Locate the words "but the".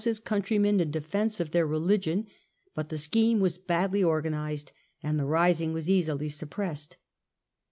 2.73-2.97